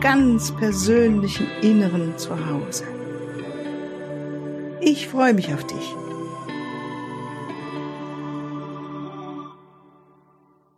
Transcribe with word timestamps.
ganz 0.00 0.54
persönlichen 0.54 1.48
Inneren 1.60 2.16
zu 2.16 2.30
Hause. 2.30 2.84
Ich 4.80 5.08
freue 5.08 5.34
mich 5.34 5.52
auf 5.52 5.66
dich. 5.66 5.94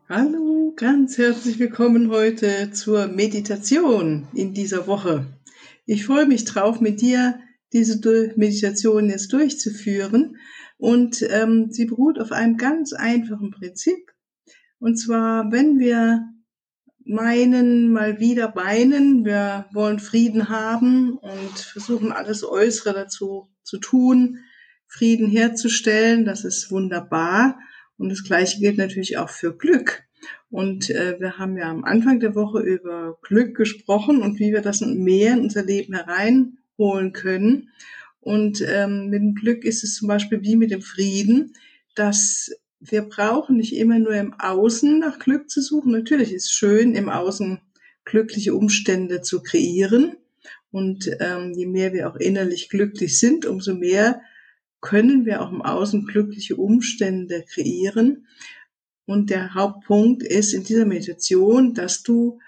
Hallo, 0.08 0.72
ganz 0.74 1.18
herzlich 1.18 1.58
willkommen 1.58 2.10
heute 2.10 2.70
zur 2.70 3.08
Meditation 3.08 4.26
in 4.32 4.54
dieser 4.54 4.86
Woche. 4.86 5.26
Ich 5.84 6.06
freue 6.06 6.26
mich 6.26 6.46
drauf, 6.46 6.80
mit 6.80 7.02
dir 7.02 7.40
diese 7.74 8.00
Meditation 8.36 9.10
jetzt 9.10 9.34
durchzuführen. 9.34 10.38
Und 10.78 11.22
ähm, 11.28 11.66
sie 11.70 11.84
beruht 11.84 12.18
auf 12.18 12.32
einem 12.32 12.56
ganz 12.56 12.94
einfachen 12.94 13.50
Prinzip. 13.50 14.12
Und 14.78 14.96
zwar, 14.96 15.52
wenn 15.52 15.78
wir 15.78 16.26
meinen 17.10 17.90
mal 17.92 18.20
wieder 18.20 18.54
weinen. 18.54 19.24
Wir 19.24 19.66
wollen 19.72 19.98
Frieden 19.98 20.48
haben 20.48 21.18
und 21.18 21.58
versuchen 21.58 22.12
alles 22.12 22.44
Äußere 22.44 22.94
dazu 22.94 23.48
zu 23.64 23.78
tun, 23.78 24.38
Frieden 24.86 25.28
herzustellen. 25.28 26.24
Das 26.24 26.44
ist 26.44 26.70
wunderbar. 26.70 27.58
Und 27.98 28.10
das 28.10 28.22
Gleiche 28.22 28.60
gilt 28.60 28.78
natürlich 28.78 29.18
auch 29.18 29.28
für 29.28 29.56
Glück. 29.56 30.04
Und 30.50 30.88
äh, 30.90 31.18
wir 31.18 31.36
haben 31.36 31.56
ja 31.56 31.68
am 31.70 31.84
Anfang 31.84 32.20
der 32.20 32.36
Woche 32.36 32.60
über 32.60 33.18
Glück 33.22 33.56
gesprochen 33.56 34.22
und 34.22 34.38
wie 34.38 34.52
wir 34.52 34.62
das 34.62 34.80
mehr 34.80 35.34
in 35.34 35.40
unser 35.40 35.64
Leben 35.64 35.94
hereinholen 35.94 37.12
können. 37.12 37.70
Und 38.20 38.64
ähm, 38.66 39.08
mit 39.08 39.20
dem 39.20 39.34
Glück 39.34 39.64
ist 39.64 39.82
es 39.82 39.96
zum 39.96 40.06
Beispiel 40.06 40.42
wie 40.42 40.56
mit 40.56 40.70
dem 40.70 40.82
Frieden, 40.82 41.54
dass 41.96 42.50
wir 42.80 43.02
brauchen 43.02 43.58
nicht 43.58 43.76
immer 43.76 43.98
nur 43.98 44.14
im 44.14 44.34
Außen 44.38 44.98
nach 44.98 45.18
Glück 45.18 45.50
zu 45.50 45.60
suchen. 45.60 45.92
Natürlich 45.92 46.32
ist 46.32 46.46
es 46.46 46.50
schön, 46.50 46.94
im 46.94 47.10
Außen 47.10 47.60
glückliche 48.04 48.54
Umstände 48.54 49.20
zu 49.20 49.42
kreieren. 49.42 50.16
Und 50.70 51.10
ähm, 51.20 51.52
je 51.54 51.66
mehr 51.66 51.92
wir 51.92 52.08
auch 52.08 52.16
innerlich 52.16 52.70
glücklich 52.70 53.18
sind, 53.18 53.44
umso 53.44 53.74
mehr 53.74 54.22
können 54.80 55.26
wir 55.26 55.42
auch 55.42 55.52
im 55.52 55.62
Außen 55.62 56.06
glückliche 56.06 56.56
Umstände 56.56 57.44
kreieren. 57.46 58.26
Und 59.04 59.28
der 59.28 59.54
Hauptpunkt 59.54 60.22
ist 60.22 60.54
in 60.54 60.64
dieser 60.64 60.86
Meditation, 60.86 61.74
dass 61.74 62.02
du 62.02 62.38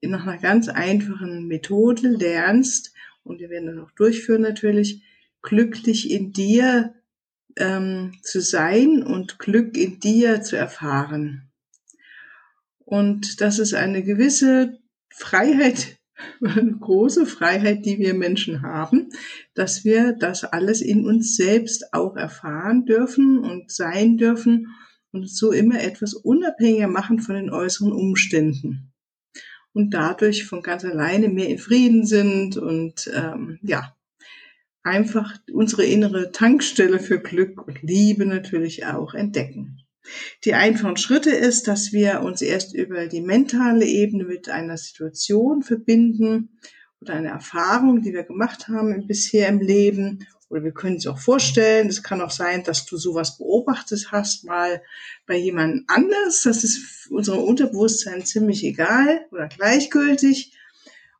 nach 0.00 0.26
einer 0.26 0.38
ganz 0.38 0.68
einfachen 0.68 1.46
Methode 1.46 2.08
lernst, 2.08 2.92
und 3.22 3.40
wir 3.40 3.50
werden 3.50 3.66
das 3.66 3.78
auch 3.78 3.90
durchführen 3.92 4.42
natürlich, 4.42 5.02
glücklich 5.42 6.10
in 6.10 6.32
dir 6.32 6.94
ähm, 7.56 8.12
zu 8.22 8.40
sein 8.40 9.02
und 9.02 9.38
Glück 9.38 9.76
in 9.76 9.98
dir 10.00 10.42
zu 10.42 10.56
erfahren. 10.56 11.50
Und 12.84 13.40
das 13.40 13.58
ist 13.58 13.74
eine 13.74 14.04
gewisse 14.04 14.78
Freiheit, 15.08 15.98
eine 16.40 16.76
große 16.76 17.26
Freiheit, 17.26 17.84
die 17.84 17.98
wir 17.98 18.14
Menschen 18.14 18.62
haben, 18.62 19.08
dass 19.54 19.84
wir 19.84 20.12
das 20.12 20.44
alles 20.44 20.80
in 20.80 21.04
uns 21.04 21.36
selbst 21.36 21.92
auch 21.92 22.16
erfahren 22.16 22.84
dürfen 22.84 23.38
und 23.38 23.72
sein 23.72 24.16
dürfen 24.16 24.68
und 25.12 25.28
so 25.28 25.50
immer 25.50 25.80
etwas 25.80 26.14
unabhängiger 26.14 26.88
machen 26.88 27.20
von 27.20 27.34
den 27.34 27.50
äußeren 27.50 27.92
Umständen. 27.92 28.92
Und 29.72 29.92
dadurch 29.92 30.46
von 30.46 30.62
ganz 30.62 30.84
alleine 30.84 31.28
mehr 31.28 31.48
in 31.48 31.58
Frieden 31.58 32.06
sind 32.06 32.56
und 32.56 33.10
ähm, 33.14 33.58
ja, 33.62 33.95
einfach 34.86 35.36
unsere 35.52 35.84
innere 35.84 36.30
Tankstelle 36.30 37.00
für 37.00 37.20
Glück 37.20 37.66
und 37.66 37.82
Liebe 37.82 38.24
natürlich 38.24 38.86
auch 38.86 39.14
entdecken. 39.14 39.82
Die 40.44 40.54
einfachen 40.54 40.96
Schritte 40.96 41.30
ist, 41.30 41.66
dass 41.66 41.92
wir 41.92 42.20
uns 42.22 42.40
erst 42.40 42.72
über 42.72 43.08
die 43.08 43.20
mentale 43.20 43.84
Ebene 43.84 44.24
mit 44.24 44.48
einer 44.48 44.76
Situation 44.76 45.64
verbinden 45.64 46.60
oder 47.00 47.14
einer 47.14 47.30
Erfahrung, 47.30 48.02
die 48.02 48.12
wir 48.12 48.22
gemacht 48.22 48.68
haben 48.68 49.06
bisher 49.08 49.48
im 49.48 49.60
Leben. 49.60 50.24
Oder 50.48 50.62
wir 50.62 50.72
können 50.72 50.96
es 50.96 51.08
auch 51.08 51.18
vorstellen. 51.18 51.88
Es 51.88 52.04
kann 52.04 52.20
auch 52.20 52.30
sein, 52.30 52.62
dass 52.62 52.86
du 52.86 52.96
sowas 52.96 53.36
beobachtet 53.36 54.12
hast, 54.12 54.44
mal 54.44 54.80
bei 55.26 55.36
jemand 55.36 55.82
anders. 55.88 56.42
Das 56.44 56.62
ist 56.62 57.08
unserem 57.10 57.40
Unterbewusstsein 57.40 58.24
ziemlich 58.24 58.62
egal 58.62 59.26
oder 59.32 59.48
gleichgültig. 59.48 60.52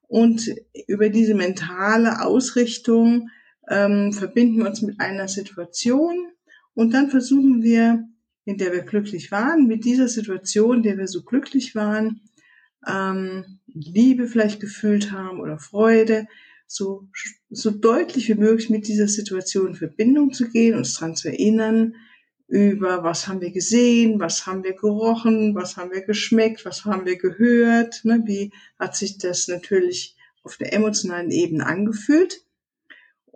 Und 0.06 0.54
über 0.86 1.08
diese 1.08 1.34
mentale 1.34 2.22
Ausrichtung 2.22 3.30
ähm, 3.68 4.12
verbinden 4.12 4.58
wir 4.58 4.66
uns 4.66 4.82
mit 4.82 5.00
einer 5.00 5.28
Situation 5.28 6.28
und 6.74 6.92
dann 6.92 7.10
versuchen 7.10 7.62
wir, 7.62 8.04
in 8.44 8.58
der 8.58 8.72
wir 8.72 8.82
glücklich 8.82 9.30
waren, 9.32 9.66
mit 9.66 9.84
dieser 9.84 10.08
Situation, 10.08 10.78
in 10.78 10.82
der 10.82 10.98
wir 10.98 11.08
so 11.08 11.22
glücklich 11.22 11.74
waren, 11.74 12.20
ähm, 12.86 13.58
Liebe 13.66 14.26
vielleicht 14.28 14.60
gefühlt 14.60 15.10
haben 15.10 15.40
oder 15.40 15.58
Freude, 15.58 16.26
so, 16.66 17.08
so 17.50 17.70
deutlich 17.70 18.28
wie 18.28 18.34
möglich 18.34 18.70
mit 18.70 18.88
dieser 18.88 19.08
Situation 19.08 19.68
in 19.68 19.74
Verbindung 19.74 20.32
zu 20.32 20.48
gehen, 20.48 20.76
uns 20.76 20.94
daran 20.94 21.16
zu 21.16 21.28
erinnern, 21.28 21.94
über 22.48 23.02
was 23.02 23.26
haben 23.26 23.40
wir 23.40 23.50
gesehen, 23.50 24.20
was 24.20 24.46
haben 24.46 24.62
wir 24.62 24.74
gerochen, 24.74 25.54
was 25.54 25.76
haben 25.76 25.90
wir 25.90 26.02
geschmeckt, 26.02 26.64
was 26.64 26.84
haben 26.84 27.04
wir 27.04 27.16
gehört, 27.16 28.04
ne, 28.04 28.22
wie 28.24 28.52
hat 28.78 28.96
sich 28.96 29.18
das 29.18 29.48
natürlich 29.48 30.16
auf 30.44 30.56
der 30.56 30.72
emotionalen 30.72 31.30
Ebene 31.30 31.66
angefühlt. 31.66 32.45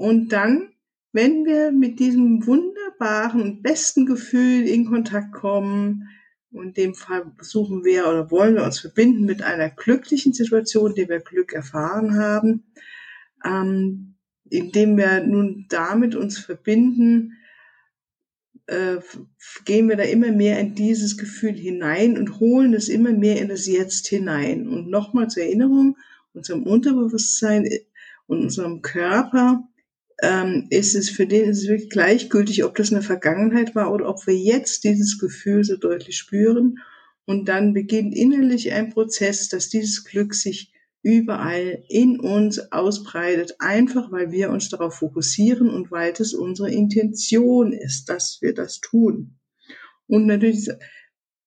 Und 0.01 0.31
dann, 0.31 0.71
wenn 1.13 1.45
wir 1.45 1.73
mit 1.73 2.01
diesem 2.01 2.47
wunderbaren 2.47 3.43
und 3.43 3.63
besten 3.63 4.07
Gefühl 4.07 4.67
in 4.67 4.87
Kontakt 4.87 5.31
kommen, 5.35 6.09
in 6.53 6.73
dem 6.73 6.95
Fall 6.95 7.31
suchen 7.43 7.85
wir 7.85 8.09
oder 8.09 8.31
wollen 8.31 8.55
wir 8.55 8.65
uns 8.65 8.81
verbinden 8.81 9.27
mit 9.27 9.43
einer 9.43 9.69
glücklichen 9.69 10.33
Situation, 10.33 10.95
die 10.95 11.07
wir 11.07 11.21
Glück 11.21 11.53
erfahren 11.53 12.17
haben, 12.17 12.65
ähm, 13.45 14.15
indem 14.49 14.97
wir 14.97 15.23
nun 15.23 15.67
damit 15.69 16.15
uns 16.15 16.39
verbinden, 16.39 17.37
äh, 18.69 19.01
gehen 19.67 19.87
wir 19.91 19.97
da 19.97 20.05
immer 20.05 20.33
mehr 20.33 20.61
in 20.61 20.75
dieses 20.75 21.19
Gefühl 21.19 21.53
hinein 21.53 22.17
und 22.17 22.41
holen 22.41 22.73
es 22.73 22.89
immer 22.89 23.13
mehr 23.13 23.39
in 23.39 23.49
das 23.49 23.67
Jetzt 23.67 24.07
hinein. 24.07 24.67
Und 24.67 24.89
nochmal 24.89 25.29
zur 25.29 25.43
Erinnerung, 25.43 25.99
unserem 26.33 26.63
Unterbewusstsein 26.63 27.69
und 28.27 28.41
unserem 28.45 28.81
Körper 28.81 29.70
ähm, 30.23 30.67
ist 30.71 30.95
es 30.95 31.11
für 31.11 31.27
den 31.27 31.49
ist 31.49 31.63
es 31.63 31.69
wirklich 31.69 31.91
gleichgültig, 31.91 32.65
ob 32.65 32.77
das 32.77 32.93
eine 32.93 33.03
Vergangenheit 33.03 33.75
war 33.75 33.93
oder 33.93 34.09
ob 34.09 34.27
wir 34.27 34.37
jetzt 34.37 34.85
dieses 34.85 35.19
Gefühl 35.19 35.65
so 35.65 35.77
deutlich 35.77 36.17
spüren. 36.17 36.79
Und 37.25 37.49
dann 37.49 37.73
beginnt 37.73 38.15
innerlich 38.15 38.73
ein 38.73 38.91
Prozess, 38.91 39.49
dass 39.49 39.69
dieses 39.69 40.05
Glück 40.05 40.35
sich 40.35 40.73
überall 41.03 41.83
in 41.89 42.21
uns 42.21 42.73
ausbreitet, 42.73 43.57
einfach 43.59 44.13
weil 44.13 44.33
wir 44.33 44.51
uns 44.51 44.69
darauf 44.69 44.97
fokussieren 44.97 45.71
und 45.71 45.91
weil 45.91 46.13
es 46.19 46.35
unsere 46.35 46.71
Intention 46.71 47.73
ist, 47.73 48.09
dass 48.11 48.39
wir 48.43 48.53
das 48.53 48.81
tun. 48.81 49.39
Und 50.07 50.27
natürlich 50.27 50.69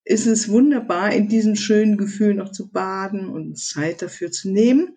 ist 0.04 0.26
es 0.26 0.48
wunderbar, 0.48 1.12
in 1.12 1.28
diesem 1.28 1.54
schönen 1.54 1.96
Gefühl 1.96 2.34
noch 2.34 2.50
zu 2.50 2.70
baden 2.70 3.28
und 3.28 3.58
Zeit 3.58 4.02
dafür 4.02 4.30
zu 4.30 4.50
nehmen. 4.50 4.96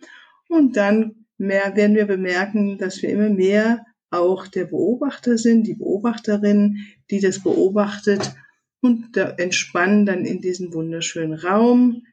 Und 0.50 0.76
dann 0.76 1.27
mehr 1.38 1.76
werden 1.76 1.96
wir 1.96 2.06
bemerken, 2.06 2.78
dass 2.78 3.02
wir 3.02 3.10
immer 3.10 3.30
mehr 3.30 3.86
auch 4.10 4.48
der 4.48 4.66
Beobachter 4.66 5.38
sind, 5.38 5.68
die 5.68 5.76
Beobachterin, 5.76 6.86
die 7.12 7.20
das 7.20 7.44
beobachtet 7.44 8.34
und 8.82 9.18
da 9.18 9.30
entspannen 9.32 10.06
dann 10.06 10.26
in 10.26 10.42
diesen 10.42 10.74
wunderschönen 10.74 11.34
Raum 11.34 12.04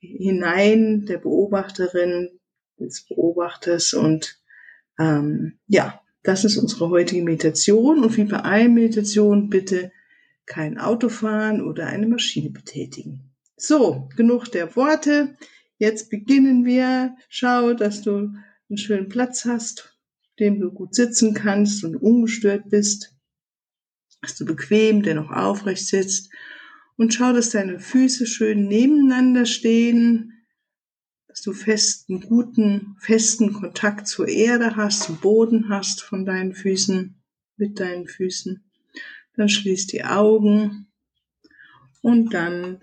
hinein 0.00 1.06
der 1.06 1.18
Beobachterin, 1.18 2.30
des 2.78 3.06
Beobachters 3.06 3.94
und 3.94 4.38
ähm, 4.98 5.58
ja, 5.66 6.00
das 6.22 6.44
ist 6.44 6.56
unsere 6.56 6.90
heutige 6.90 7.22
Meditation 7.22 8.04
und 8.04 8.16
wie 8.16 8.24
bei 8.24 8.38
allen 8.38 8.74
Meditationen 8.74 9.48
bitte 9.48 9.92
kein 10.44 10.78
Auto 10.78 11.08
fahren 11.08 11.62
oder 11.62 11.86
eine 11.86 12.06
Maschine 12.06 12.50
betätigen. 12.50 13.32
So, 13.56 14.08
genug 14.16 14.46
der 14.52 14.76
Worte. 14.76 15.36
Jetzt 15.78 16.10
beginnen 16.10 16.64
wir. 16.64 17.16
Schau, 17.28 17.74
dass 17.74 18.02
du 18.02 18.34
einen 18.68 18.78
schönen 18.78 19.08
Platz 19.08 19.44
hast, 19.44 19.96
dem 20.38 20.60
du 20.60 20.70
gut 20.70 20.94
sitzen 20.94 21.34
kannst 21.34 21.84
und 21.84 21.96
ungestört 21.96 22.68
bist, 22.68 23.14
dass 24.20 24.36
du 24.36 24.44
bequem 24.44 25.02
dennoch 25.02 25.30
aufrecht 25.30 25.86
sitzt 25.86 26.30
und 26.96 27.14
schau, 27.14 27.32
dass 27.32 27.50
deine 27.50 27.78
Füße 27.78 28.26
schön 28.26 28.66
nebeneinander 28.66 29.46
stehen, 29.46 30.32
dass 31.28 31.42
du 31.42 31.52
festen, 31.52 32.22
guten, 32.22 32.96
festen 32.98 33.52
Kontakt 33.52 34.08
zur 34.08 34.26
Erde 34.26 34.76
hast, 34.76 35.02
zum 35.02 35.18
Boden 35.18 35.68
hast 35.68 36.02
von 36.02 36.24
deinen 36.24 36.54
Füßen, 36.54 37.14
mit 37.56 37.78
deinen 37.78 38.08
Füßen. 38.08 38.64
Dann 39.34 39.48
schließ 39.48 39.86
die 39.88 40.04
Augen 40.04 40.86
und 42.00 42.32
dann 42.32 42.80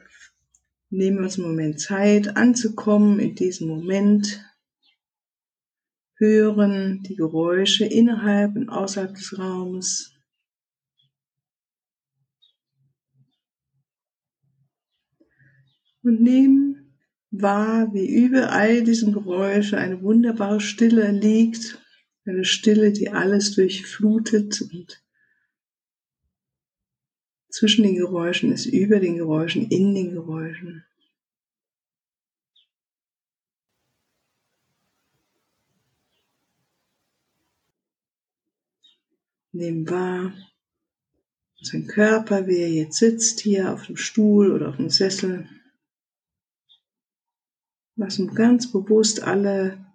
nehmen 0.92 1.18
wir 1.18 1.24
uns 1.24 1.40
einen 1.40 1.48
Moment 1.48 1.80
Zeit 1.80 2.38
anzukommen 2.38 3.20
in 3.20 3.34
diesem 3.34 3.68
Moment. 3.68 4.46
Hören 6.24 7.04
die 7.04 7.18
Geräusche 7.18 7.84
innerhalb 7.84 8.56
und 8.56 8.70
außerhalb 8.70 9.14
des 9.14 9.38
Raumes. 9.38 10.16
Und 16.02 16.22
nehmen 16.22 16.98
wahr, 17.30 17.94
wie 17.94 18.08
überall 18.08 18.86
diesen 18.86 19.12
Geräusche 19.12 19.78
eine 19.78 20.02
wunderbare 20.02 20.62
Stille 20.62 21.12
liegt. 21.12 21.84
Eine 22.24 22.46
Stille, 22.46 22.94
die 22.94 23.10
alles 23.10 23.54
durchflutet 23.56 24.62
und 24.62 25.04
zwischen 27.50 27.84
den 27.84 27.96
Geräuschen 27.96 28.54
ist, 28.54 28.66
über 28.66 29.02
den 29.02 29.18
Geräuschen, 29.18 29.68
in 29.68 29.94
den 29.94 30.12
Geräuschen. 30.12 30.86
Nehmen 39.54 39.90
wahr, 39.90 40.34
sein 41.62 41.88
Körper, 41.88 42.48
wie 42.48 42.58
er 42.58 42.70
jetzt 42.70 42.98
sitzt, 42.98 43.40
hier 43.40 43.72
auf 43.72 43.86
dem 43.86 43.96
Stuhl 43.96 44.52
oder 44.52 44.70
auf 44.70 44.78
dem 44.78 44.90
Sessel. 44.90 45.48
Lassen 47.96 48.34
ganz 48.34 48.72
bewusst 48.72 49.22
alle 49.24 49.86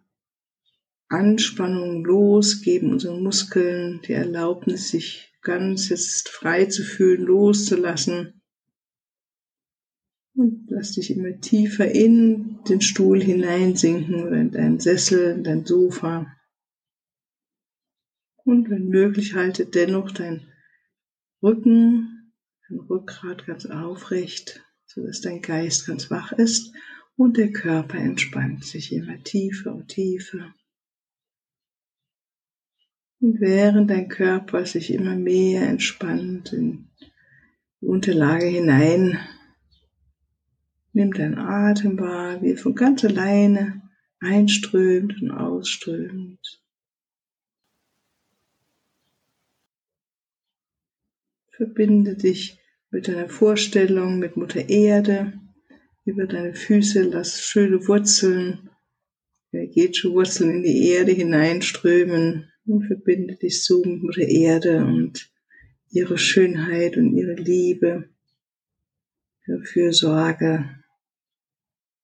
Anspannungen 1.09 2.05
los, 2.05 2.63
geben 2.63 2.93
unseren 2.93 3.23
Muskeln 3.23 4.01
die 4.07 4.13
Erlaubnis, 4.13 4.91
sich 4.91 5.33
ganz 5.43 5.89
jetzt 5.89 6.29
frei 6.29 6.67
zu 6.67 6.85
fühlen, 6.85 7.23
loszulassen. 7.23 8.41
Und 10.35 10.67
lass 10.69 10.93
dich 10.93 11.11
immer 11.11 11.41
tiefer 11.41 11.91
in 11.91 12.61
den 12.69 12.81
Stuhl 12.81 13.21
hineinsinken 13.21 14.23
oder 14.23 14.37
in 14.37 14.53
deinen 14.53 14.79
Sessel, 14.79 15.33
in 15.33 15.43
dein 15.43 15.67
Sofa. 15.67 16.33
Und 18.49 18.71
wenn 18.71 18.89
möglich, 18.89 19.35
halte 19.35 19.67
dennoch 19.67 20.11
dein 20.11 20.51
Rücken, 21.43 22.33
dein 22.67 22.79
Rückgrat 22.79 23.45
ganz 23.45 23.67
aufrecht, 23.67 24.65
sodass 24.87 25.21
dein 25.21 25.43
Geist 25.43 25.87
ganz 25.87 26.11
wach 26.11 26.33
ist 26.33 26.73
und 27.15 27.37
der 27.37 27.53
Körper 27.53 27.99
entspannt 27.99 28.65
sich 28.65 28.95
immer 28.95 29.23
tiefer 29.23 29.75
und 29.75 29.89
tiefer. 29.89 30.55
Und 33.21 33.39
während 33.39 33.91
dein 33.91 34.09
Körper 34.09 34.65
sich 34.65 34.95
immer 34.95 35.15
mehr 35.15 35.69
entspannt 35.69 36.55
in 36.55 36.89
die 37.83 37.87
Unterlage 37.87 38.47
hinein, 38.47 39.19
nimm 40.95 41.13
dein 41.13 41.37
Atem 41.37 41.99
wahr, 41.99 42.41
wie 42.41 42.53
er 42.53 42.57
von 42.57 42.75
ganz 42.75 43.05
alleine 43.05 43.83
einströmt 44.21 45.21
und 45.21 45.33
ausströmt. 45.33 46.63
Verbinde 51.59 52.15
dich 52.15 52.57
mit 52.93 53.09
deiner 53.09 53.29
Vorstellung, 53.29 54.21
mit 54.21 54.37
Mutter 54.37 54.69
Erde, 54.69 55.33
über 56.05 56.29
deine 56.29 56.55
Füße, 56.55 57.03
lass 57.03 57.43
schöne 57.43 57.89
Wurzeln, 57.89 58.71
energetische 59.51 60.13
Wurzeln 60.13 60.51
in 60.53 60.63
die 60.63 60.89
Erde 60.89 61.11
hineinströmen, 61.11 62.49
und 62.65 62.87
verbinde 62.87 63.35
dich 63.35 63.65
so 63.65 63.83
mit 63.85 64.05
Mutter 64.05 64.29
Erde 64.29 64.85
und 64.85 65.33
ihre 65.91 66.17
Schönheit 66.17 66.97
und 66.97 67.17
ihre 67.17 67.35
Liebe, 67.35 68.09
ihre 69.45 69.65
Fürsorge. 69.65 70.65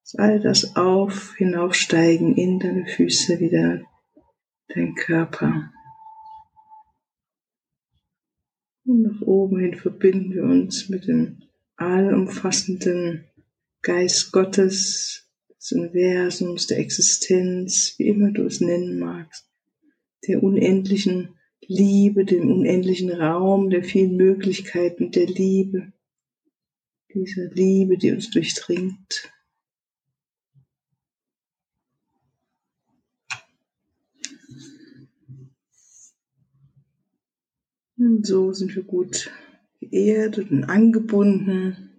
Lass 0.01 0.15
all 0.17 0.41
das 0.41 0.75
auf, 0.75 1.37
hinaufsteigen 1.37 2.37
in 2.37 2.59
deine 2.59 2.87
Füße 2.89 3.39
wieder, 3.39 3.83
dein 4.75 4.97
Körper. 4.97 5.71
Und 8.85 9.03
nach 9.03 9.23
oben 9.23 9.61
hin 9.61 9.75
verbinden 9.75 10.35
wir 10.35 10.43
uns 10.43 10.89
mit 10.89 11.07
dem 11.07 11.39
allumfassenden 11.77 13.25
Geist 13.83 14.33
Gottes, 14.33 15.29
des 15.59 15.73
Universums, 15.73 16.67
der 16.67 16.79
Existenz, 16.79 17.95
wie 17.99 18.09
immer 18.09 18.31
du 18.31 18.45
es 18.45 18.61
nennen 18.61 18.99
magst 18.99 19.49
der 20.27 20.43
unendlichen 20.43 21.31
Liebe, 21.67 22.25
dem 22.25 22.51
unendlichen 22.51 23.11
Raum, 23.11 23.71
der 23.71 23.83
vielen 23.83 24.17
Möglichkeiten 24.17 25.11
der 25.11 25.27
Liebe, 25.27 25.93
dieser 27.15 27.49
Liebe, 27.51 27.97
die 27.97 28.13
uns 28.13 28.31
durchdringt. 28.31 29.33
So 38.23 38.53
sind 38.53 38.75
wir 38.77 38.83
gut 38.83 39.31
geerdet 39.81 40.51
und 40.51 40.65
angebunden. 40.65 41.91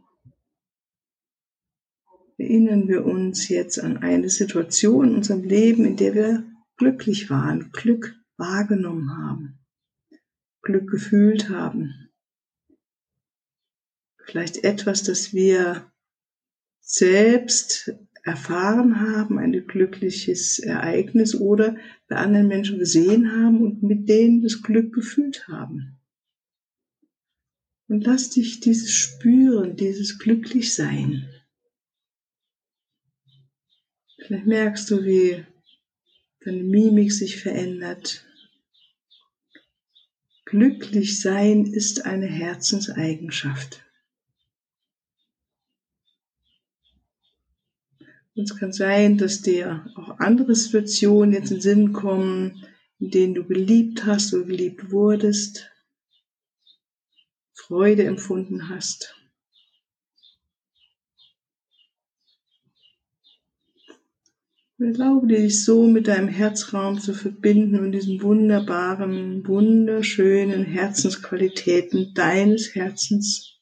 Erinnern 2.38 2.88
wir 2.88 3.06
uns 3.06 3.50
jetzt 3.50 3.80
an 3.80 3.98
eine 3.98 4.30
Situation 4.30 5.10
in 5.10 5.16
unserem 5.16 5.44
Leben, 5.44 5.86
in 5.86 5.96
der 5.96 6.14
wir 6.14 6.44
glücklich 6.78 7.30
waren, 7.30 7.72
Glück 7.72 8.16
wahrgenommen 8.38 9.18
haben, 9.18 9.60
Glück 10.62 10.92
gefühlt 10.92 11.50
haben. 11.50 12.10
Vielleicht 14.26 14.64
etwas, 14.64 15.04
das 15.04 15.34
wir 15.34 15.92
selbst 16.82 17.96
erfahren 18.24 19.00
haben, 19.00 19.40
ein 19.40 19.54
glückliches 19.66 20.60
Ereignis 20.60 21.36
oder 21.36 21.78
bei 22.08 22.18
anderen 22.18 22.48
Menschen 22.48 22.78
gesehen 22.78 23.32
haben 23.32 23.62
und 23.62 23.82
mit 23.82 24.10
denen 24.10 24.42
das 24.42 24.62
Glück 24.62 24.94
gefühlt 24.94 25.48
haben. 25.48 25.95
Und 27.88 28.04
lass 28.04 28.32
dich 28.32 28.60
dieses 28.60 28.92
spüren, 28.92 29.76
dieses 29.76 30.18
Glücklichsein. 30.18 31.30
Vielleicht 34.26 34.48
merkst 34.48 34.90
du, 34.90 35.04
wie 35.04 35.46
deine 36.44 36.64
Mimik 36.64 37.12
sich 37.12 37.38
verändert. 37.38 38.26
Glücklich 40.46 41.20
sein 41.22 41.66
ist 41.66 42.06
eine 42.06 42.28
Herzenseigenschaft. 42.28 43.84
Und 48.36 48.50
es 48.52 48.58
kann 48.58 48.74
sein, 48.74 49.18
dass 49.18 49.42
dir 49.42 49.86
auch 49.96 50.20
andere 50.20 50.56
Situationen 50.56 51.34
jetzt 51.34 51.52
in 51.52 51.58
den 51.58 51.62
Sinn 51.62 51.94
kommen, 51.94 52.66
in 53.00 53.10
denen 53.10 53.34
du 53.34 53.46
geliebt 53.46 54.06
hast 54.06 54.34
oder 54.34 54.46
geliebt 54.46 54.92
wurdest, 54.92 55.72
Freude 57.68 58.04
empfunden 58.04 58.70
hast. 58.70 59.16
Erlaube 64.78 65.26
dir, 65.26 65.40
dich 65.40 65.64
so 65.64 65.88
mit 65.88 66.08
deinem 66.08 66.28
Herzraum 66.28 67.00
zu 67.00 67.16
verbinden 67.16 67.80
und 67.80 67.92
diesen 67.94 68.22
wunderbaren, 68.22 69.48
wunderschönen 69.48 70.64
Herzensqualitäten 70.64 72.14
deines 72.14 72.76
Herzens. 72.76 73.58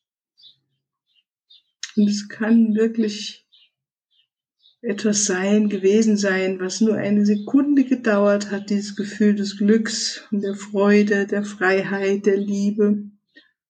Und 1.96 2.10
es 2.10 2.28
kann 2.28 2.76
wirklich 2.76 3.48
etwas 4.82 5.24
sein, 5.24 5.70
gewesen 5.70 6.18
sein, 6.18 6.60
was 6.60 6.82
nur 6.82 6.96
eine 6.96 7.26
Sekunde 7.26 7.86
gedauert 7.86 8.52
hat, 8.52 8.70
dieses 8.70 8.98
Gefühl 8.98 9.36
des 9.36 9.58
Glücks 9.58 10.28
und 10.32 10.42
der 10.42 10.56
Freude, 10.56 11.26
der 11.26 11.46
Freiheit, 11.46 12.26
der 12.26 12.38
Liebe. 12.38 13.13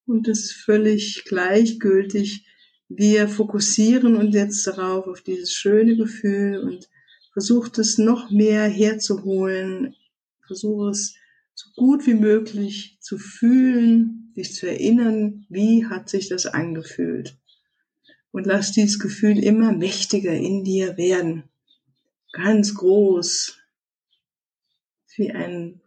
Und 0.06 0.28
ist 0.28 0.52
völlig 0.52 1.24
gleichgültig. 1.26 2.46
Wir 2.90 3.28
fokussieren 3.28 4.16
uns 4.16 4.36
jetzt 4.36 4.68
darauf, 4.68 5.08
auf 5.08 5.22
dieses 5.22 5.54
schöne 5.54 5.96
Gefühl 5.96 6.60
und 6.60 6.90
versucht 7.32 7.80
es 7.80 7.98
noch 7.98 8.30
mehr 8.30 8.68
herzuholen, 8.68 9.96
versuche 10.46 10.90
es 10.90 11.16
so 11.56 11.70
gut 11.76 12.06
wie 12.06 12.14
möglich 12.14 12.98
zu 13.00 13.18
fühlen, 13.18 14.32
dich 14.36 14.54
zu 14.54 14.68
erinnern, 14.68 15.46
wie 15.50 15.86
hat 15.86 16.10
sich 16.10 16.30
das 16.30 16.46
angefühlt. 16.46 17.38
Und 18.32 18.46
lass 18.46 18.72
dieses 18.72 19.00
Gefühl 19.00 19.38
immer 19.38 19.72
mächtiger 19.72 20.34
in 20.34 20.64
dir 20.64 20.98
werden. 20.98 21.44
Ganz 22.32 22.74
groß. 22.74 23.60
Wie 25.16 25.32
ein 25.32 25.82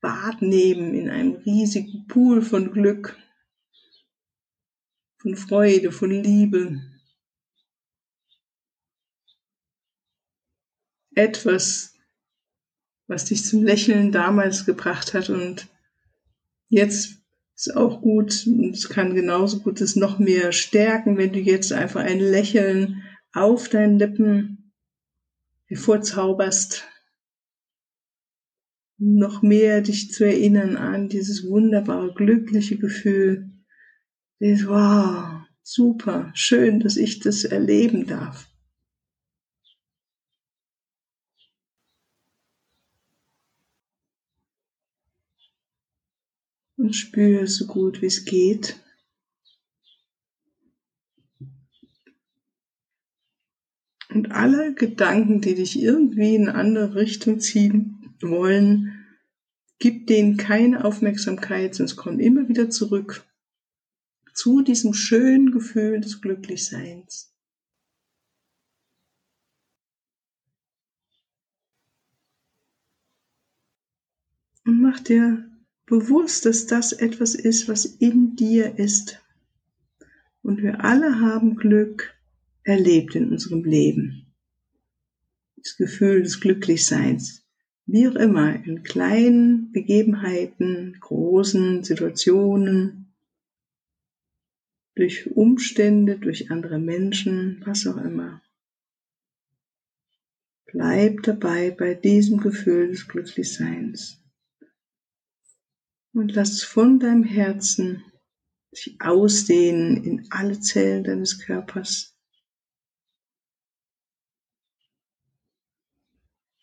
Bad 0.00 0.40
nehmen 0.42 0.94
in 0.94 1.10
einem 1.10 1.34
riesigen 1.34 2.06
Pool 2.06 2.40
von 2.40 2.70
Glück, 2.70 3.16
von 5.18 5.36
Freude, 5.36 5.92
von 5.92 6.10
Liebe. 6.10 6.80
etwas, 11.18 11.94
was 13.08 13.24
dich 13.26 13.44
zum 13.44 13.64
Lächeln 13.64 14.12
damals 14.12 14.64
gebracht 14.64 15.14
hat 15.14 15.30
und 15.30 15.68
jetzt 16.68 17.18
ist 17.56 17.76
auch 17.76 18.00
gut 18.00 18.46
und 18.46 18.70
es 18.70 18.88
kann 18.88 19.14
genauso 19.14 19.58
gut 19.58 19.80
es 19.80 19.96
noch 19.96 20.20
mehr 20.20 20.52
stärken, 20.52 21.18
wenn 21.18 21.32
du 21.32 21.40
jetzt 21.40 21.72
einfach 21.72 22.00
ein 22.02 22.20
Lächeln 22.20 23.02
auf 23.32 23.68
deinen 23.68 23.98
Lippen 23.98 24.72
hervorzauberst, 25.66 26.86
noch 28.98 29.42
mehr 29.42 29.80
dich 29.80 30.12
zu 30.12 30.24
erinnern 30.24 30.76
an 30.76 31.08
dieses 31.08 31.48
wunderbare, 31.48 32.14
glückliche 32.14 32.78
Gefühl, 32.78 33.50
dieses, 34.40 34.66
wow, 34.68 35.42
super, 35.62 36.30
schön, 36.34 36.80
dass 36.80 36.96
ich 36.96 37.20
das 37.20 37.44
erleben 37.44 38.06
darf. 38.06 38.48
und 46.78 46.94
spüre 46.94 47.46
so 47.46 47.66
gut 47.66 48.00
wie 48.00 48.06
es 48.06 48.24
geht. 48.24 48.80
Und 54.08 54.32
alle 54.32 54.72
Gedanken, 54.72 55.42
die 55.42 55.54
dich 55.54 55.78
irgendwie 55.78 56.34
in 56.34 56.48
eine 56.48 56.58
andere 56.58 56.94
Richtung 56.94 57.40
ziehen 57.40 58.14
wollen, 58.22 59.04
gib 59.78 60.06
denen 60.06 60.38
keine 60.38 60.84
Aufmerksamkeit, 60.84 61.74
sonst 61.74 61.96
kommen 61.96 62.20
immer 62.20 62.48
wieder 62.48 62.70
zurück 62.70 63.27
zu 64.38 64.62
diesem 64.62 64.94
schönen 64.94 65.50
Gefühl 65.50 66.00
des 66.00 66.20
Glücklichseins. 66.20 67.34
Und 74.64 74.80
mach 74.80 75.00
dir 75.00 75.50
bewusst, 75.86 76.46
dass 76.46 76.66
das 76.66 76.92
etwas 76.92 77.34
ist, 77.34 77.66
was 77.66 77.84
in 77.84 78.36
dir 78.36 78.78
ist. 78.78 79.20
Und 80.42 80.62
wir 80.62 80.84
alle 80.84 81.18
haben 81.18 81.56
Glück 81.56 82.14
erlebt 82.62 83.16
in 83.16 83.32
unserem 83.32 83.64
Leben. 83.64 84.32
Das 85.56 85.76
Gefühl 85.76 86.22
des 86.22 86.40
Glücklichseins. 86.40 87.44
Wie 87.86 88.06
auch 88.06 88.14
immer, 88.14 88.54
in 88.64 88.84
kleinen 88.84 89.72
Begebenheiten, 89.72 90.96
großen 91.00 91.82
Situationen, 91.82 92.97
durch 94.98 95.30
Umstände, 95.30 96.18
durch 96.18 96.50
andere 96.50 96.80
Menschen, 96.80 97.62
was 97.64 97.86
auch 97.86 97.98
immer. 97.98 98.42
Bleib 100.66 101.22
dabei 101.22 101.70
bei 101.70 101.94
diesem 101.94 102.38
Gefühl 102.38 102.88
des 102.88 103.06
Glücklichseins 103.06 104.20
und 106.12 106.34
lass 106.34 106.64
von 106.64 106.98
deinem 106.98 107.22
Herzen 107.22 108.02
sich 108.72 109.00
ausdehnen 109.00 110.02
in 110.02 110.26
alle 110.30 110.58
Zellen 110.58 111.04
deines 111.04 111.38
Körpers. 111.38 112.18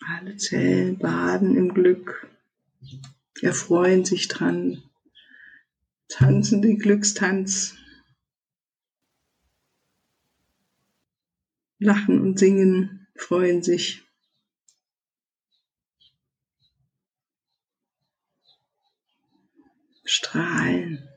Alle 0.02 0.36
Zellen 0.36 1.00
baden 1.00 1.56
im 1.56 1.74
Glück, 1.74 2.30
erfreuen 3.42 4.04
sich 4.04 4.28
dran, 4.28 4.84
tanzen 6.10 6.62
den 6.62 6.78
Glückstanz, 6.78 7.76
lachen 11.80 12.22
und 12.22 12.40
singen, 12.40 13.08
freuen 13.16 13.64
sich. 13.64 14.06
strahlen. 20.06 21.10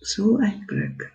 So 0.00 0.36
ein 0.36 0.66
Glück. 0.66 1.12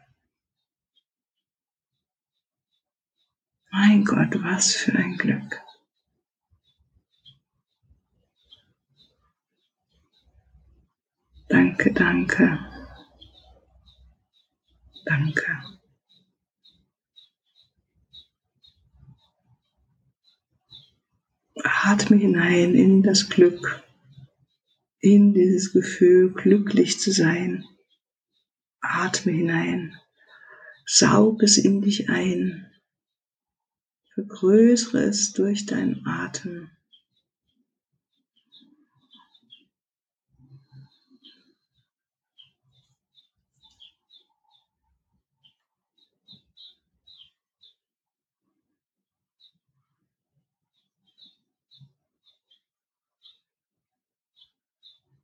Mein 3.71 4.03
Gott, 4.03 4.43
was 4.43 4.75
für 4.75 4.93
ein 4.93 5.15
Glück. 5.17 5.61
Danke, 11.47 11.93
danke. 11.93 12.70
Danke. 15.21 15.45
Atme 21.63 22.17
hinein 22.17 22.73
in 22.73 23.03
das 23.03 23.29
Glück, 23.29 23.83
in 24.99 25.33
dieses 25.33 25.73
Gefühl, 25.73 26.33
glücklich 26.33 26.99
zu 26.99 27.11
sein. 27.11 27.65
Atme 28.79 29.33
hinein, 29.33 29.95
saug 30.85 31.43
es 31.43 31.57
in 31.57 31.81
dich 31.81 32.09
ein, 32.09 32.71
vergrößere 34.15 35.03
es 35.03 35.33
durch 35.33 35.67
deinen 35.67 36.03
Atem. 36.07 36.71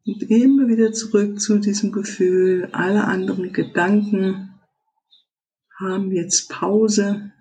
Und 0.08 0.24
immer 0.32 0.70
wieder 0.70 0.94
zurück 0.94 1.42
zu 1.42 1.60
diesem 1.60 1.92
Gefühl. 1.92 2.70
Alle 2.72 3.04
anderen 3.04 3.52
Gedanken 3.52 4.58
haben 5.78 6.14
jetzt 6.14 6.50
Pause. 6.50 7.34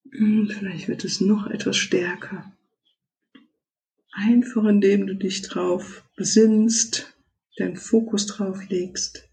vielleicht 0.11 0.87
wird 0.87 1.05
es 1.05 1.21
noch 1.21 1.47
etwas 1.47 1.77
stärker. 1.77 2.51
Einfach 4.11 4.65
indem 4.65 5.07
du 5.07 5.15
dich 5.15 5.41
drauf 5.41 6.05
besinnst, 6.15 7.15
deinen 7.57 7.77
Fokus 7.77 8.25
drauf 8.27 8.67
legst, 8.69 9.29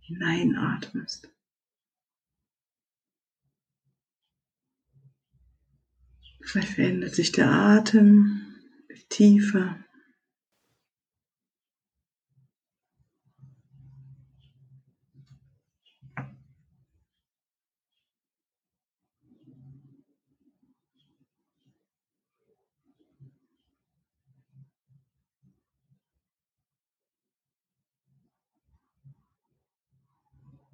hineinatmest. 0.00 1.28
Vielleicht 6.42 6.68
verändert 6.68 7.14
sich 7.14 7.32
der 7.32 7.50
Atem, 7.50 8.54
tiefer. 9.08 9.78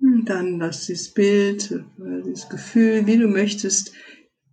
Und 0.02 0.11
dann 0.24 0.58
lass 0.58 0.86
dieses 0.86 1.12
Bild, 1.12 1.82
dieses 1.98 2.48
Gefühl, 2.48 3.06
wie 3.06 3.18
du 3.18 3.28
möchtest, 3.28 3.92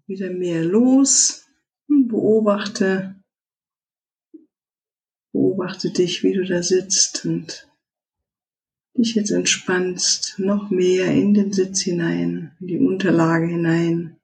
wieder 0.08 0.30
mehr 0.30 0.64
los 0.64 1.46
und 1.88 2.08
beobachte, 2.08 3.16
beobachte 5.32 5.92
dich, 5.92 6.24
wie 6.24 6.34
du 6.34 6.46
da 6.46 6.64
sitzt 6.64 7.26
und 7.26 7.68
dich 8.96 9.16
jetzt 9.16 9.32
entspannst, 9.32 10.40
noch 10.40 10.70
mehr 10.70 11.12
in 11.12 11.34
den 11.34 11.54
Sitz 11.54 11.82
hinein, 11.82 12.56
in 12.60 12.68
die 12.68 12.80
Unterlage 12.80 13.48
hinein. 13.48 14.18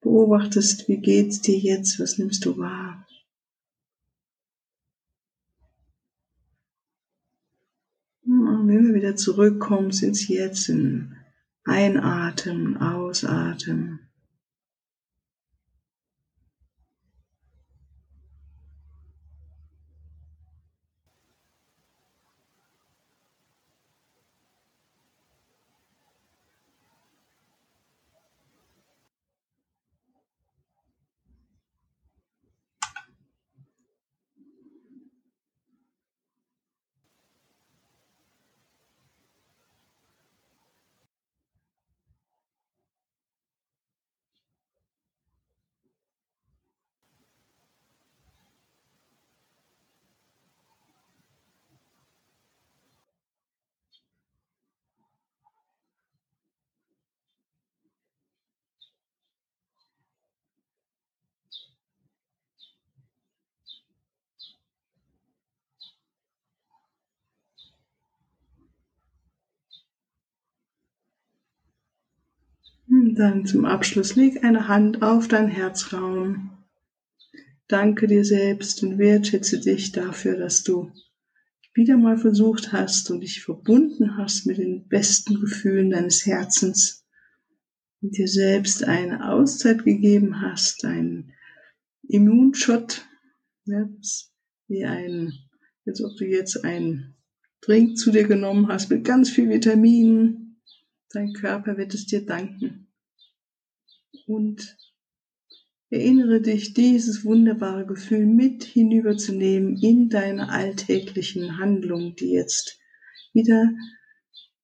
Beobachtest, 0.00 0.88
wie 0.88 0.98
geht's 0.98 1.40
dir 1.40 1.58
jetzt, 1.58 2.00
was 2.00 2.18
nimmst 2.18 2.44
du 2.44 2.58
wahr? 2.58 2.91
Und 8.72 8.78
immer 8.86 8.94
wieder 8.94 9.16
zurückkommst 9.16 10.02
ins 10.02 10.28
Jetzt, 10.28 10.68
in 10.68 11.14
Einatmen, 11.64 12.78
Ausatmen. 12.78 14.00
Und 72.92 73.01
dann 73.14 73.46
zum 73.46 73.64
Abschluss 73.64 74.16
leg 74.16 74.44
eine 74.44 74.68
Hand 74.68 75.02
auf 75.02 75.28
deinen 75.28 75.48
Herzraum. 75.48 76.50
Danke 77.68 78.06
dir 78.06 78.24
selbst 78.24 78.82
und 78.82 78.98
wertschätze 78.98 79.60
dich 79.60 79.92
dafür, 79.92 80.36
dass 80.36 80.62
du 80.62 80.92
wieder 81.74 81.96
mal 81.96 82.18
versucht 82.18 82.72
hast 82.72 83.10
und 83.10 83.20
dich 83.20 83.42
verbunden 83.42 84.16
hast 84.16 84.46
mit 84.46 84.58
den 84.58 84.88
besten 84.88 85.40
Gefühlen 85.40 85.90
deines 85.90 86.26
Herzens 86.26 87.04
und 88.02 88.16
dir 88.16 88.28
selbst 88.28 88.84
eine 88.84 89.30
Auszeit 89.30 89.84
gegeben 89.84 90.40
hast, 90.40 90.84
einen 90.84 91.32
Immunshot, 92.08 93.06
ja, 93.64 93.88
wie 94.68 94.84
ein, 94.84 95.32
als 95.86 96.02
ob 96.04 96.16
du 96.16 96.26
jetzt 96.26 96.64
einen 96.64 97.14
Drink 97.62 97.96
zu 97.96 98.10
dir 98.10 98.26
genommen 98.26 98.68
hast 98.68 98.90
mit 98.90 99.04
ganz 99.04 99.30
viel 99.30 99.48
Vitaminen. 99.48 100.60
Dein 101.10 101.32
Körper 101.32 101.76
wird 101.76 101.94
es 101.94 102.06
dir 102.06 102.26
danken 102.26 102.88
und 104.32 104.76
erinnere 105.90 106.40
dich, 106.40 106.74
dieses 106.74 107.24
wunderbare 107.24 107.86
Gefühl 107.86 108.26
mit 108.26 108.64
hinüberzunehmen 108.64 109.76
in 109.76 110.08
deine 110.08 110.48
alltäglichen 110.48 111.58
Handlungen, 111.58 112.16
die 112.16 112.30
jetzt 112.30 112.78
wieder 113.32 113.70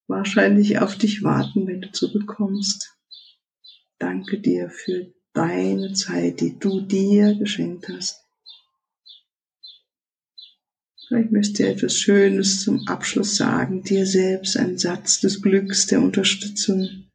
wahrscheinlich 0.07 0.79
auf 0.81 0.97
dich 0.97 1.23
warten, 1.23 1.67
wenn 1.67 1.83
du 1.83 1.93
zurückkommst. 1.93 2.97
Danke 3.99 4.41
dir 4.41 4.71
für 4.71 5.13
deine 5.35 5.93
Zeit, 5.93 6.41
die 6.41 6.59
du 6.59 6.81
dir 6.81 7.37
geschenkt 7.37 7.89
hast. 7.89 8.25
Vielleicht 11.07 11.33
möchte 11.33 11.63
dir 11.63 11.71
etwas 11.71 11.95
Schönes 11.95 12.63
zum 12.63 12.87
Abschluss 12.87 13.37
sagen, 13.37 13.83
dir 13.83 14.05
selbst 14.05 14.57
einen 14.57 14.79
Satz 14.79 15.21
des 15.21 15.41
Glücks, 15.41 15.87
der 15.87 16.01
Unterstützung. 16.01 17.08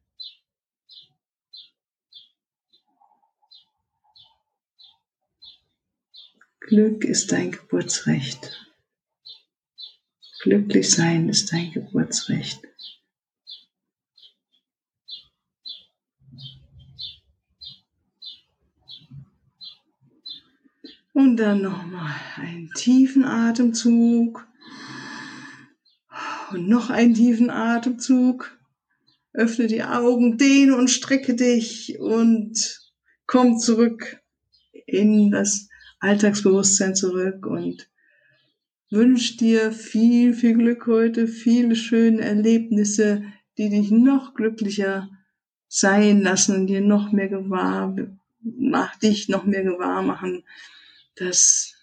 Glück 6.66 7.04
ist 7.04 7.30
dein 7.30 7.50
Geburtsrecht. 7.50 8.66
Glücklich 10.40 10.90
sein 10.90 11.28
ist 11.28 11.52
dein 11.52 11.70
Geburtsrecht. 11.72 12.62
Und 21.12 21.36
dann 21.36 21.60
nochmal 21.60 22.14
einen 22.36 22.70
tiefen 22.70 23.26
Atemzug. 23.26 24.48
Und 26.50 26.66
noch 26.66 26.88
einen 26.88 27.12
tiefen 27.12 27.50
Atemzug. 27.50 28.58
Öffne 29.34 29.66
die 29.66 29.82
Augen, 29.82 30.38
dehne 30.38 30.76
und 30.76 30.88
strecke 30.88 31.34
dich 31.34 31.98
und 31.98 32.80
komm 33.26 33.58
zurück 33.58 34.22
in 34.86 35.30
das 35.30 35.68
Alltagsbewusstsein 36.04 36.94
zurück 36.94 37.46
und 37.46 37.88
wünsche 38.90 39.38
dir 39.38 39.72
viel, 39.72 40.34
viel 40.34 40.54
Glück 40.54 40.86
heute, 40.86 41.26
viele 41.26 41.74
schöne 41.74 42.22
Erlebnisse, 42.22 43.22
die 43.56 43.70
dich 43.70 43.90
noch 43.90 44.34
glücklicher 44.34 45.08
sein 45.68 46.20
lassen 46.20 46.56
und 46.56 46.66
dir 46.66 46.82
noch 46.82 47.10
mehr 47.10 47.28
gewahr, 47.28 47.96
mach 48.42 48.96
dich 48.98 49.28
noch 49.28 49.44
mehr 49.44 49.64
gewahr 49.64 50.02
machen, 50.02 50.44
dass 51.16 51.74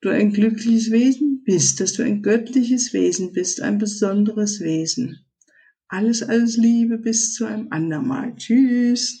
du 0.00 0.08
ein 0.08 0.32
glückliches 0.32 0.90
Wesen 0.90 1.42
bist, 1.44 1.80
dass 1.80 1.92
du 1.92 2.02
ein 2.02 2.22
göttliches 2.22 2.92
Wesen 2.92 3.32
bist, 3.32 3.62
ein 3.62 3.78
besonderes 3.78 4.60
Wesen. 4.60 5.24
Alles, 5.88 6.22
alles 6.22 6.56
Liebe 6.56 6.98
bis 6.98 7.32
zu 7.32 7.44
einem 7.44 7.68
andermal. 7.70 8.34
Tschüss. 8.36 9.20